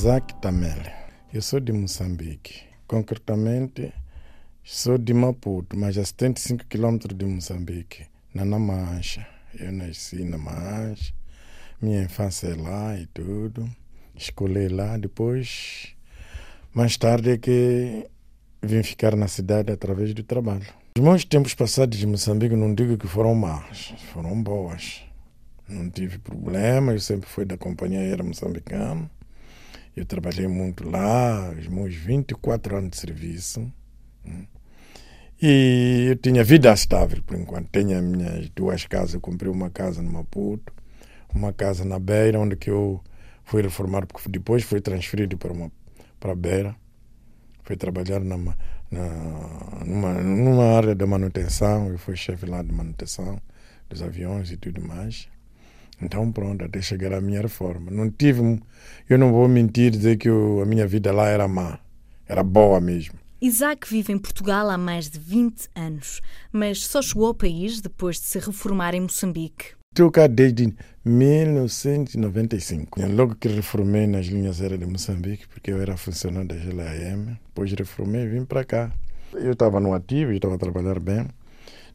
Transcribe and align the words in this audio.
Isaac 0.00 0.34
Tamele. 0.40 0.90
Eu 1.30 1.42
sou 1.42 1.60
de 1.60 1.74
Moçambique. 1.74 2.62
Concretamente, 2.86 3.92
sou 4.64 4.96
de 4.96 5.12
Maputo, 5.12 5.76
mas 5.76 5.98
a 5.98 6.02
75 6.02 6.64
km 6.64 7.14
de 7.14 7.26
Moçambique, 7.26 8.06
na 8.32 8.42
Namancha. 8.46 9.26
Eu 9.58 9.70
nasci 9.70 10.24
na 10.24 10.38
Mancha, 10.38 11.12
minha 11.82 12.02
infância 12.02 12.46
é 12.46 12.54
lá 12.54 12.98
e 12.98 13.04
tudo. 13.08 13.70
Escolhi 14.16 14.68
lá, 14.68 14.96
depois, 14.96 15.94
mais 16.72 16.96
tarde 16.96 17.32
é 17.32 17.36
que 17.36 18.08
vim 18.62 18.82
ficar 18.82 19.14
na 19.14 19.28
cidade 19.28 19.70
através 19.70 20.14
do 20.14 20.22
trabalho. 20.22 20.66
Os 20.96 21.04
meus 21.04 21.26
tempos 21.26 21.52
passados 21.52 22.02
em 22.02 22.06
Moçambique 22.06 22.56
não 22.56 22.74
digo 22.74 22.96
que 22.96 23.06
foram 23.06 23.34
maus, 23.34 23.92
foram 24.14 24.42
boas. 24.42 25.02
Não 25.68 25.90
tive 25.90 26.18
problema, 26.18 26.92
eu 26.92 27.00
sempre 27.00 27.28
fui 27.28 27.44
da 27.44 27.58
companhia 27.58 28.00
aérea 28.00 28.24
moçambicana. 28.24 29.10
Eu 30.00 30.06
trabalhei 30.06 30.48
muito 30.48 30.88
lá, 30.88 31.50
os 31.50 31.68
meus 31.68 31.94
24 31.94 32.74
anos 32.74 32.90
de 32.92 32.96
serviço. 32.96 33.70
Hum. 34.26 34.46
E 35.42 36.06
eu 36.08 36.16
tinha 36.16 36.42
vida 36.42 36.72
estável 36.72 37.22
por 37.22 37.36
enquanto. 37.36 37.68
Tenho 37.68 37.98
as 37.98 38.02
minhas 38.02 38.48
duas 38.48 38.86
casas. 38.86 39.12
Eu 39.12 39.20
comprei 39.20 39.52
uma 39.52 39.68
casa 39.68 40.00
no 40.00 40.10
Maputo, 40.10 40.72
uma 41.34 41.52
casa 41.52 41.84
na 41.84 41.98
Beira, 41.98 42.40
onde 42.40 42.56
que 42.56 42.70
eu 42.70 42.98
fui 43.44 43.60
reformar, 43.60 44.06
porque 44.06 44.26
depois 44.30 44.62
fui 44.62 44.80
transferido 44.80 45.36
para, 45.36 45.52
uma, 45.52 45.70
para 46.18 46.32
a 46.32 46.34
Beira. 46.34 46.74
Fui 47.62 47.76
trabalhar 47.76 48.20
numa, 48.20 48.56
na, 48.90 49.84
numa, 49.84 50.14
numa 50.14 50.64
área 50.78 50.94
de 50.94 51.04
manutenção. 51.04 51.88
Eu 51.88 51.98
fui 51.98 52.16
chefe 52.16 52.46
lá 52.46 52.62
de 52.62 52.72
manutenção 52.72 53.38
dos 53.86 54.00
aviões 54.00 54.50
e 54.50 54.56
tudo 54.56 54.80
mais. 54.80 55.28
Então, 56.02 56.32
pronto, 56.32 56.64
até 56.64 56.80
chegar 56.80 57.12
à 57.12 57.20
minha 57.20 57.42
reforma. 57.42 57.90
Não 57.90 58.10
tive, 58.10 58.60
eu 59.08 59.18
não 59.18 59.32
vou 59.32 59.46
mentir 59.48 59.90
dizer 59.90 60.16
que 60.16 60.28
eu, 60.28 60.60
a 60.62 60.66
minha 60.66 60.86
vida 60.86 61.12
lá 61.12 61.28
era 61.28 61.46
má, 61.46 61.78
era 62.26 62.42
boa 62.42 62.80
mesmo. 62.80 63.18
Isaac 63.42 63.88
vive 63.88 64.12
em 64.12 64.18
Portugal 64.18 64.68
há 64.68 64.76
mais 64.76 65.08
de 65.08 65.18
20 65.18 65.68
anos, 65.74 66.20
mas 66.52 66.84
só 66.86 67.00
chegou 67.00 67.26
ao 67.26 67.34
país 67.34 67.80
depois 67.80 68.16
de 68.16 68.26
se 68.26 68.38
reformar 68.38 68.94
em 68.94 69.00
Moçambique. 69.00 69.68
Estou 69.92 70.10
cá 70.10 70.26
desde 70.26 70.74
1995. 71.04 73.00
Logo 73.08 73.34
que 73.34 73.48
reformei 73.48 74.06
nas 74.06 74.26
linhas 74.26 74.60
aéreas 74.60 74.80
de 74.80 74.86
Moçambique, 74.86 75.48
porque 75.48 75.72
eu 75.72 75.80
era 75.80 75.96
funcionário 75.96 76.48
da 76.48 76.54
GLAM, 76.54 77.38
depois 77.46 77.72
reformei 77.72 78.24
e 78.24 78.28
vim 78.28 78.44
para 78.44 78.64
cá. 78.64 78.92
Eu 79.32 79.52
estava 79.52 79.80
no 79.80 79.94
ativo, 79.94 80.32
estava 80.32 80.56
a 80.56 80.58
trabalhar 80.58 81.00
bem 81.00 81.26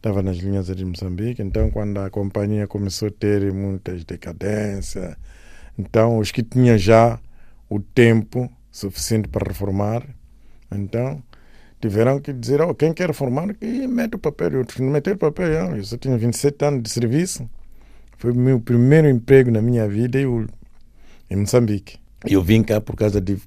estava 0.06 0.22
nas 0.22 0.38
linhas 0.38 0.68
de 0.68 0.86
Moçambique, 0.86 1.42
então 1.42 1.72
quando 1.72 1.98
a 1.98 2.12
companhia 2.12 2.68
começou 2.68 3.08
a 3.08 3.12
ter 3.12 3.52
muitas 3.52 4.04
decadências, 4.04 5.16
então 5.80 6.20
os 6.20 6.32
que 6.32 6.44
tinham 6.44 6.78
já 6.78 7.20
o 7.68 7.80
tempo 7.80 8.48
suficiente 8.72 9.28
para 9.28 9.48
reformar, 9.48 10.08
então 10.72 11.24
tiveram 11.82 12.20
que 12.20 12.32
dizer, 12.32 12.62
oh, 12.62 12.76
quem 12.76 12.94
quer 12.94 13.08
reformar, 13.08 13.56
que 13.56 13.66
mete 13.88 14.14
o 14.14 14.20
papel. 14.20 14.52
Eu 14.54 14.66
não 14.80 14.92
meter 14.92 15.16
o 15.16 15.18
papel, 15.18 15.76
eu 15.76 15.84
só 15.84 15.98
tinha 15.98 16.16
27 16.16 16.66
anos 16.66 16.84
de 16.84 16.90
serviço. 16.92 17.50
Foi 18.20 18.32
o 18.32 18.36
meu 18.36 18.60
primeiro 18.60 19.10
emprego 19.10 19.50
na 19.50 19.62
minha 19.62 19.88
vida 19.88 20.20
eu, 20.20 20.46
em 21.32 21.36
Moçambique. 21.36 21.98
Eu 22.24 22.44
vim 22.44 22.62
cá 22.62 22.80
por 22.80 22.96
causa 22.96 23.20
de 23.20 23.38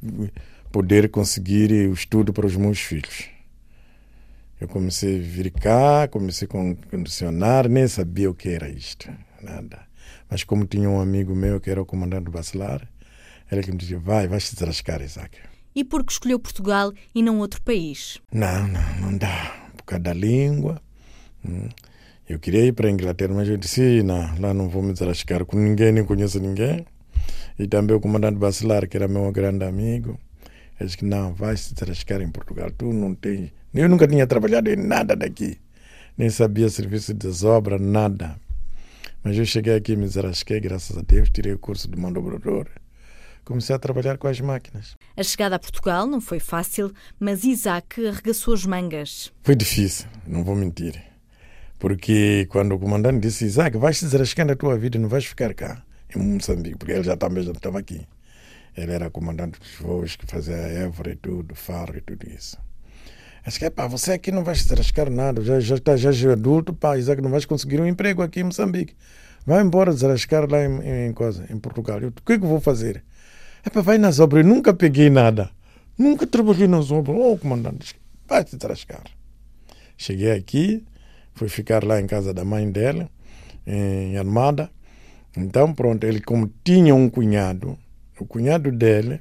poder 0.73 1.09
conseguir 1.09 1.71
o 1.89 1.93
estudo 1.93 2.33
para 2.33 2.47
os 2.47 2.57
meus 2.57 2.81
filhos. 2.81 3.38
Eu 4.61 4.67
comecei 4.67 5.19
a 5.19 5.23
vir 5.23 5.51
cá, 5.53 6.09
comecei 6.09 6.47
a 6.47 6.89
condicionar, 6.91 7.69
nem 7.69 7.87
sabia 7.87 8.31
o 8.31 8.35
que 8.35 8.49
era 8.49 8.69
isto, 8.69 9.09
nada. 9.41 9.87
Mas 10.29 10.45
como 10.45 10.67
tinha 10.67 10.91
um 10.91 11.01
amigo 11.01 11.35
meu 11.35 11.61
que 11.61 11.71
era 11.71 11.81
o 11.81 11.87
comandante 11.87 12.31
basilar, 12.31 12.89
ele 13.51 13.63
que 13.63 13.71
me 13.71 13.79
dizia, 13.79 13.99
vai, 13.99 14.27
vais 14.27 14.49
te 14.49 14.55
desrascar, 14.55 15.01
Isaac. 15.01 15.39
E 15.75 15.85
por 15.85 16.05
que 16.05 16.13
escolheu 16.13 16.39
Portugal 16.39 16.93
e 17.15 17.23
não 17.23 17.39
outro 17.39 17.63
país? 17.63 18.21
Não, 18.33 18.67
não, 18.67 19.01
não 19.01 19.17
dá. 19.17 19.71
Por 19.77 19.85
causa 19.85 20.03
da 20.03 20.13
língua. 20.13 20.83
Hum. 21.47 21.69
Eu 22.29 22.39
queria 22.39 22.67
ir 22.67 22.73
para 22.73 22.89
a 22.89 22.91
Inglaterra, 22.91 23.33
mas 23.33 23.49
eu 23.49 23.57
disse, 23.57 24.03
não, 24.03 24.39
lá 24.39 24.53
não 24.53 24.69
vou 24.69 24.83
me 24.83 24.93
desrascar 24.93 25.45
com 25.47 25.57
ninguém, 25.57 25.93
nem 25.93 26.05
conheço 26.05 26.39
ninguém. 26.41 26.85
E 27.59 27.67
também 27.67 27.97
o 27.97 28.01
comandante 28.01 28.37
basilar, 28.37 28.87
que 28.87 28.97
era 28.97 29.09
meu 29.09 29.31
grande 29.33 29.65
amigo, 29.65 30.19
ele 30.79 30.87
disse 30.87 30.99
que 30.99 31.05
não, 31.05 31.35
vai 31.35 31.57
se 31.57 31.75
desrascar 31.75 32.21
em 32.21 32.31
Portugal. 32.31 32.71
Tu 32.71 32.93
não 32.93 33.15
tens 33.15 33.53
eu 33.75 33.89
nunca 33.89 34.09
tinha 34.09 34.27
trabalhado 34.27 34.71
em 34.71 34.77
nada 34.77 35.15
daqui. 35.15 35.59
Nem 36.17 36.31
sabia 36.31 36.69
serviço 36.69 37.13
de 37.13 37.29
desobra, 37.29 37.79
nada. 37.79 38.41
Mas 39.23 39.37
eu 39.37 39.45
cheguei 39.45 39.77
aqui, 39.77 39.95
me 39.95 40.07
desarasquei, 40.07 40.59
graças 40.59 40.97
a 40.97 41.03
Deus, 41.03 41.29
tirei 41.31 41.53
o 41.53 41.59
curso 41.59 41.89
de 41.89 42.01
manobrador. 42.01 42.67
Comecei 43.45 43.77
a 43.77 43.79
trabalhar 43.79 44.17
com 44.19 44.27
as 44.27 44.41
máquinas. 44.41 44.97
A 45.17 45.23
chegada 45.23 45.57
a 45.57 45.59
Portugal 45.59 46.07
não 46.07 46.21
foi 46.21 46.41
fácil, 46.41 46.93
mas 47.21 47.45
Isaac 47.45 48.07
arregaçou 48.07 48.55
as 48.55 48.65
mangas. 48.65 49.33
Foi 49.43 49.55
difícil, 49.55 50.07
não 50.27 50.43
vou 50.43 50.57
mentir. 50.57 51.03
Porque 51.79 52.47
quando 52.51 52.75
o 52.75 52.79
comandante 52.79 53.21
disse, 53.21 53.45
Isaac, 53.45 53.77
vais 53.77 54.01
desarascando 54.01 54.53
a 54.53 54.57
tua 54.57 54.77
vida, 54.77 54.99
não 54.99 55.09
vais 55.09 55.25
ficar 55.25 55.55
cá, 55.55 55.83
em 56.15 56.19
Moçambique, 56.19 56.77
porque 56.77 56.93
ele 56.93 57.05
já 57.05 57.17
também 57.17 57.45
já 57.45 57.53
estava 57.53 57.79
aqui. 57.79 58.07
Ele 58.79 58.93
era 58.93 59.11
comandante 59.11 59.59
dos 59.59 59.75
voos 59.81 60.15
que 60.15 60.25
fazia 60.25 60.55
Évora 60.55 61.11
e 61.11 61.17
tudo, 61.17 61.53
Faro 61.57 61.99
e 61.99 62.01
tudo 62.01 62.29
isso. 62.31 62.57
Acho 63.45 63.59
que 63.59 63.69
pá, 63.71 63.89
você 63.89 64.13
aqui 64.13 64.31
não 64.31 64.45
vai 64.45 64.55
se 64.55 64.73
rascar 64.73 65.11
nada, 65.11 65.43
já, 65.43 65.59
já 65.59 65.75
está 65.75 65.97
já 65.97 66.11
é 66.11 66.33
adulto, 66.33 66.73
pá, 66.73 66.97
Isaac, 66.97 67.21
não 67.21 67.31
vais 67.31 67.45
conseguir 67.45 67.81
um 67.81 67.87
emprego 67.87 68.23
aqui 68.23 68.39
em 68.39 68.45
Moçambique. 68.45 68.95
Vai 69.45 69.63
embora 69.63 69.93
desrascar 69.93 70.49
lá 70.49 70.65
em, 70.65 71.09
em, 71.09 71.13
coisa, 71.13 71.45
em 71.51 71.59
Portugal. 71.59 71.99
Eu, 72.01 72.11
o 72.11 72.13
que 72.13 72.35
é 72.35 72.39
que 72.39 72.45
eu 72.45 72.49
vou 72.49 72.61
fazer? 72.61 73.03
É 73.65 73.71
pá, 73.71 73.81
vai 73.81 73.99
nas 73.99 74.21
obras, 74.21 74.45
eu 74.45 74.49
nunca 74.49 74.73
peguei 74.73 75.11
nada. 75.11 75.51
Nunca 75.97 76.25
trabalhei 76.25 76.69
nas 76.69 76.93
obras. 76.93 77.17
Oh, 77.19 77.37
comandante, 77.37 77.97
vai 78.29 78.47
se 78.47 78.57
desrascar. 78.57 79.03
Cheguei 79.97 80.31
aqui, 80.31 80.87
fui 81.35 81.49
ficar 81.49 81.83
lá 81.83 82.01
em 82.01 82.07
casa 82.07 82.33
da 82.33 82.45
mãe 82.45 82.71
dela, 82.71 83.11
em 83.67 84.17
Armada. 84.17 84.71
Então, 85.37 85.75
pronto, 85.75 86.05
ele 86.05 86.21
como 86.21 86.53
tinha 86.63 86.95
um 86.95 87.11
cunhado, 87.11 87.77
o 88.21 88.27
cunhado 88.27 88.71
dele 88.73 89.21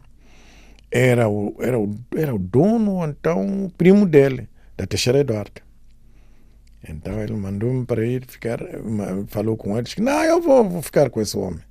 era 0.92 1.28
o, 1.30 1.56
era 1.60 1.80
o, 1.80 1.96
era 2.16 2.34
o 2.34 2.40
dono, 2.40 3.06
então 3.06 3.66
o 3.66 3.70
primo 3.72 4.06
dele, 4.06 4.48
da 4.76 4.86
Teixeira 4.86 5.20
Eduardo. 5.20 5.62
Então 6.88 7.22
ele 7.22 7.34
mandou-me 7.34 7.86
para 7.86 8.06
ir 8.06 8.26
ficar, 8.26 8.60
falou 9.28 9.58
com 9.58 9.74
ele, 9.74 9.84
disse 9.84 9.96
que 9.96 10.02
não, 10.02 10.24
eu 10.24 10.42
vou, 10.42 10.68
vou 10.70 10.82
ficar 10.82 11.10
com 11.10 11.20
esse 11.20 11.38
homem. 11.38 11.62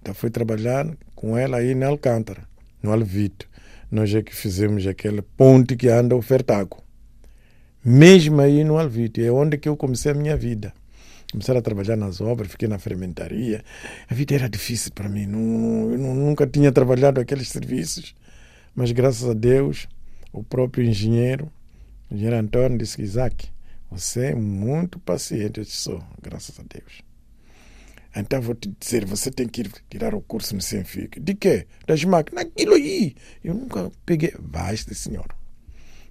Então 0.00 0.14
fui 0.14 0.30
trabalhar 0.30 0.86
com 1.14 1.36
ela 1.38 1.58
aí 1.58 1.74
na 1.74 1.86
Alcântara, 1.86 2.42
no 2.82 2.92
Alvito. 2.92 3.48
Nós 3.90 4.12
é 4.14 4.22
que 4.22 4.34
fizemos 4.34 4.86
aquele 4.86 5.22
ponte 5.22 5.76
que 5.76 5.88
anda 5.88 6.16
o 6.16 6.22
Fertago. 6.22 6.82
Mesmo 7.84 8.40
aí 8.40 8.64
no 8.64 8.78
Alvito, 8.78 9.20
é 9.20 9.30
onde 9.30 9.56
que 9.56 9.68
eu 9.68 9.76
comecei 9.76 10.12
a 10.12 10.14
minha 10.14 10.36
vida. 10.36 10.72
Comecei 11.34 11.56
a 11.56 11.60
trabalhar 11.60 11.96
nas 11.96 12.20
obras, 12.20 12.52
fiquei 12.52 12.68
na 12.68 12.78
fermentaria. 12.78 13.64
A 14.08 14.14
vida 14.14 14.36
era 14.36 14.48
difícil 14.48 14.92
para 14.92 15.08
mim, 15.08 15.26
não, 15.26 15.90
eu 15.90 15.98
nunca 15.98 16.46
tinha 16.46 16.70
trabalhado 16.70 17.20
aqueles 17.20 17.48
serviços. 17.48 18.14
Mas 18.72 18.92
graças 18.92 19.28
a 19.28 19.34
Deus, 19.34 19.88
o 20.32 20.44
próprio 20.44 20.84
engenheiro, 20.84 21.50
o 22.08 22.14
engenheiro 22.14 22.36
Antônio, 22.36 22.78
disse: 22.78 23.02
Isaac, 23.02 23.48
você 23.90 24.26
é 24.26 24.34
muito 24.36 25.00
paciente. 25.00 25.58
Eu 25.58 25.64
disse: 25.64 25.78
sou, 25.78 26.00
graças 26.22 26.56
a 26.60 26.62
Deus. 26.62 27.02
Então 28.14 28.40
vou 28.40 28.54
te 28.54 28.72
dizer: 28.78 29.04
você 29.04 29.28
tem 29.28 29.48
que 29.48 29.62
ir 29.62 29.72
tirar 29.90 30.14
o 30.14 30.20
curso 30.20 30.54
no 30.54 30.62
Senfic. 30.62 31.18
De 31.18 31.34
quê? 31.34 31.66
Das 31.84 32.04
máquinas. 32.04 32.44
Aquilo 32.44 32.74
aí. 32.74 33.16
Eu 33.42 33.54
nunca 33.54 33.90
peguei. 34.06 34.32
Vai, 34.38 34.76
senhor. 34.76 35.26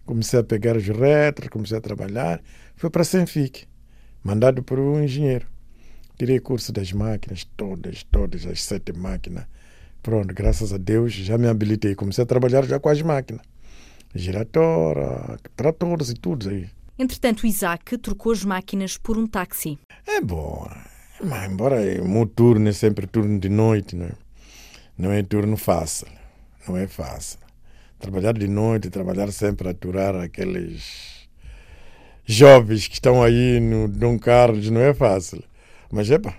Comecei 0.06 0.42
a 0.42 0.44
pegar 0.44 0.76
os 0.76 0.86
retros, 0.86 1.48
comecei 1.48 1.78
a 1.78 1.82
trabalhar. 1.82 2.42
Fui 2.76 2.90
para 2.90 3.06
Senfic, 3.06 3.66
mandado 4.24 4.64
por 4.64 4.80
um 4.80 5.04
engenheiro. 5.04 5.48
Tirei 6.18 6.40
curso 6.40 6.72
das 6.72 6.92
máquinas, 6.92 7.44
todas, 7.58 8.04
todas 8.04 8.46
as 8.46 8.64
sete 8.64 8.94
máquinas 8.94 9.46
Pronto, 10.04 10.34
graças 10.34 10.74
a 10.74 10.78
Deus 10.78 11.14
já 11.14 11.38
me 11.38 11.48
habilitei. 11.48 11.96
Comecei 11.96 12.26
a 12.26 12.28
trabalhar 12.28 12.66
já 12.66 12.78
com 12.78 12.90
as 12.90 13.02
máquinas. 13.02 13.42
Giratória, 14.14 15.40
tratores 15.56 16.10
e 16.10 16.14
tudo 16.14 16.50
aí. 16.50 16.70
Entretanto, 17.00 17.48
Isaac 17.48 17.98
trocou 17.98 18.34
as 18.34 18.44
máquinas 18.44 18.98
por 18.98 19.18
um 19.18 19.26
táxi. 19.26 19.80
É 20.06 20.20
bom, 20.20 20.70
mas 21.24 21.50
embora 21.50 21.78
o 22.02 22.08
meu 22.08 22.26
turno 22.26 22.68
é 22.68 22.74
sempre 22.74 23.08
turno 23.08 23.40
de 23.40 23.48
noite, 23.48 23.96
não 23.96 24.08
é? 24.08 24.12
Não 24.98 25.12
é 25.12 25.24
turno 25.24 25.56
fácil, 25.56 26.08
não 26.68 26.76
é 26.76 26.86
fácil. 26.86 27.40
Trabalhar 27.98 28.34
de 28.34 28.48
noite, 28.48 28.90
trabalhar 28.90 29.32
sempre 29.32 29.70
a 29.70 29.72
aturar 29.72 30.16
aqueles 30.16 31.23
jovens 32.26 32.88
que 32.88 32.96
estão 32.96 33.22
aí 33.22 33.60
no 33.60 33.88
Dom 33.88 34.18
Carlos 34.18 34.70
não 34.70 34.82
é 34.82 34.94
fácil. 34.94 35.44
Mas 35.92 36.10
é 36.10 36.18
pá, 36.18 36.38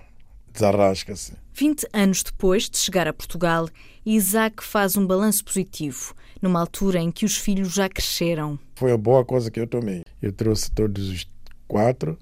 desarrasca-se. 0.51 1.33
20 1.53 1.87
anos 1.93 2.23
depois 2.23 2.69
de 2.69 2.77
chegar 2.77 3.07
a 3.07 3.13
Portugal, 3.13 3.69
Isaac 4.05 4.63
faz 4.63 4.97
um 4.97 5.07
balanço 5.07 5.43
positivo, 5.43 6.13
numa 6.41 6.59
altura 6.59 6.99
em 6.99 7.11
que 7.11 7.25
os 7.25 7.37
filhos 7.37 7.73
já 7.73 7.87
cresceram. 7.87 8.59
Foi 8.75 8.91
a 8.91 8.97
boa 8.97 9.23
coisa 9.23 9.49
que 9.49 9.59
eu 9.59 9.67
tomei. 9.67 10.03
Eu 10.21 10.33
trouxe 10.33 10.69
todos 10.71 11.09
os 11.09 11.25
quatro. 11.67 12.17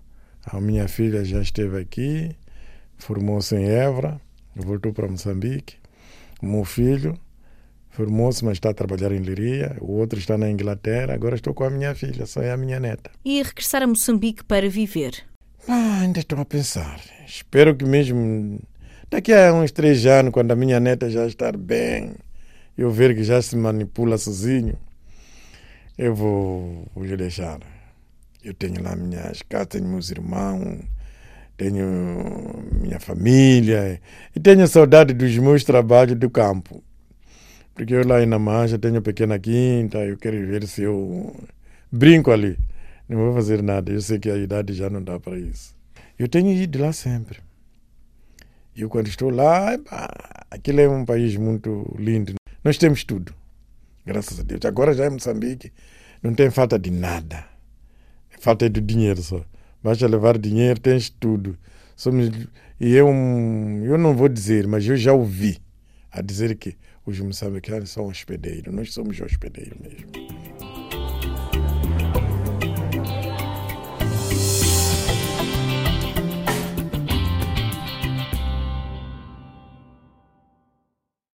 A 0.45 0.61
minha 0.61 0.87
filha 0.87 1.23
já 1.25 1.41
esteve 1.41 1.79
aqui, 1.79 2.35
formou-se 2.97 3.55
em 3.55 3.65
Évora, 3.65 4.21
voltou 4.55 4.93
para 4.93 5.07
Moçambique. 5.07 5.75
O 6.41 6.45
meu 6.45 6.65
filho 6.65 7.17
Formou-se, 7.93 8.43
mas 8.43 8.53
está 8.53 8.71
a 8.71 8.73
trabalhar 8.73 9.11
em 9.11 9.19
Liria. 9.19 9.77
O 9.79 9.91
outro 9.93 10.17
está 10.17 10.35
na 10.35 10.49
Inglaterra. 10.49 11.13
Agora 11.13 11.35
estou 11.35 11.53
com 11.53 11.63
a 11.63 11.69
minha 11.69 11.93
filha, 11.93 12.25
só 12.25 12.41
é 12.41 12.51
a 12.51 12.57
minha 12.57 12.79
neta. 12.79 13.11
E 13.23 13.41
regressar 13.43 13.83
a 13.83 13.87
Moçambique 13.87 14.43
para 14.43 14.67
viver? 14.67 15.23
Ah, 15.67 15.99
ainda 16.01 16.19
estou 16.19 16.39
a 16.39 16.45
pensar. 16.45 16.99
Espero 17.27 17.75
que 17.75 17.85
mesmo 17.85 18.59
daqui 19.11 19.31
a 19.31 19.53
uns 19.53 19.71
três 19.71 20.07
anos, 20.07 20.33
quando 20.33 20.51
a 20.51 20.55
minha 20.55 20.79
neta 20.79 21.07
já 21.07 21.27
estar 21.27 21.55
bem, 21.55 22.15
eu 22.75 22.89
ver 22.89 23.15
que 23.15 23.23
já 23.23 23.39
se 23.39 23.55
manipula 23.55 24.17
sozinho, 24.17 24.75
eu 25.95 26.15
vou, 26.15 26.87
vou 26.95 27.05
lhe 27.05 27.15
deixar. 27.15 27.59
Eu 28.43 28.55
tenho 28.55 28.81
lá 28.81 28.95
minhas 28.95 29.43
casas, 29.43 29.67
tenho 29.67 29.87
meus 29.87 30.09
irmãos, 30.09 30.79
tenho 31.55 31.85
minha 32.71 32.99
família 32.99 34.01
e 34.35 34.39
tenho 34.39 34.67
saudade 34.67 35.13
dos 35.13 35.37
meus 35.37 35.63
trabalhos 35.63 36.17
do 36.17 36.27
campo. 36.27 36.83
Porque 37.73 37.93
eu 37.93 38.07
lá 38.07 38.21
em 38.21 38.25
Namancha 38.25 38.77
tenho 38.77 39.01
pequena 39.01 39.39
quinta, 39.39 39.97
eu 39.99 40.17
quero 40.17 40.45
ver 40.45 40.67
se 40.67 40.83
eu 40.83 41.35
brinco 41.91 42.31
ali. 42.31 42.57
Não 43.09 43.17
vou 43.17 43.33
fazer 43.33 43.61
nada, 43.61 43.91
eu 43.91 44.01
sei 44.01 44.19
que 44.19 44.29
a 44.29 44.37
idade 44.37 44.73
já 44.73 44.89
não 44.89 45.03
dá 45.03 45.19
para 45.19 45.37
isso. 45.37 45.75
Eu 46.17 46.27
tenho 46.27 46.51
ido 46.51 46.79
lá 46.79 46.93
sempre. 46.93 47.39
Eu 48.75 48.89
quando 48.89 49.07
estou 49.07 49.29
lá, 49.29 49.77
aquilo 50.49 50.81
é 50.81 50.89
um 50.89 51.05
país 51.05 51.35
muito 51.35 51.95
lindo. 51.97 52.33
Nós 52.63 52.77
temos 52.77 53.03
tudo, 53.03 53.33
graças 54.05 54.39
a 54.39 54.43
Deus. 54.43 54.63
Agora 54.65 54.93
já 54.93 55.07
em 55.07 55.11
Moçambique 55.11 55.71
não 56.21 56.33
tem 56.33 56.49
falta 56.49 56.79
de 56.79 56.89
nada. 56.89 57.45
Falta 58.39 58.69
de 58.69 58.81
dinheiro 58.81 59.21
só. 59.21 59.43
Basta 59.83 60.07
levar 60.07 60.37
dinheiro, 60.37 60.79
tens 60.79 61.09
tudo. 61.09 61.57
Somos, 61.95 62.29
e 62.79 62.93
eu, 62.93 63.07
eu 63.07 63.97
não 63.97 64.15
vou 64.15 64.29
dizer, 64.29 64.65
mas 64.67 64.87
eu 64.87 64.95
já 64.95 65.13
ouvi 65.13 65.59
a 66.11 66.21
dizer 66.21 66.55
que 66.55 66.75
os 67.05 67.19
moçambicanos 67.19 67.89
são 67.89 68.07
hospedeiros. 68.07 68.73
Nós 68.73 68.93
somos 68.93 69.19
hospedeiros 69.19 69.79
mesmo. 69.79 70.22